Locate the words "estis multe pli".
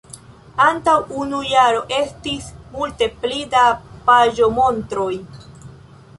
1.97-3.45